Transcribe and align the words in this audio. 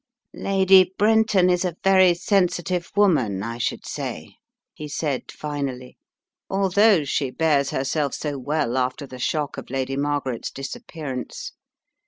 "Lady 0.33 0.91
Brenton 0.97 1.47
is 1.51 1.63
a 1.63 1.77
very 1.83 2.15
sensitive 2.15 2.91
woman, 2.95 3.43
I 3.43 3.59
should 3.59 3.83
jsay," 3.85 4.33
he 4.73 4.87
said, 4.87 5.31
finally, 5.31 5.95
"although 6.49 7.03
she 7.03 7.29
bears 7.29 7.69
herself 7.69 8.15
so 8.15 8.39
well 8.39 8.77
after 8.79 9.05
the 9.05 9.19
shock 9.19 9.59
of 9.59 9.69
Lady 9.69 9.95
Margaret's 9.95 10.49
disappear 10.49 11.11
ance. 11.13 11.51